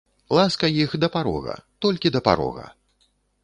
[0.37, 1.55] Ласка іх да парога,
[1.87, 2.65] толькі да парога.